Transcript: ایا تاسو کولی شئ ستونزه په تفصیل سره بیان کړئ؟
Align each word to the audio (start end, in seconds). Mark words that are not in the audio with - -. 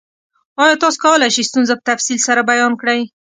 ایا 0.61 0.75
تاسو 0.81 0.97
کولی 1.03 1.29
شئ 1.35 1.43
ستونزه 1.49 1.73
په 1.79 1.83
تفصیل 1.89 2.19
سره 2.27 2.41
بیان 2.49 2.71
کړئ؟ 2.81 3.01